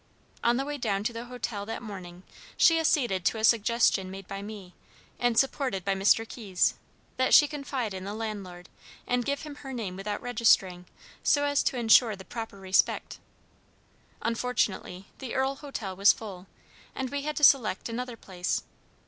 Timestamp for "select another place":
17.43-18.63